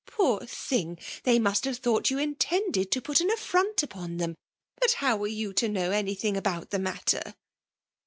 [0.07, 0.97] ''Poor thing!
[1.25, 4.33] They must have thought you intended to put an affront upon them.
[4.81, 7.35] But how were you to know anything about the matter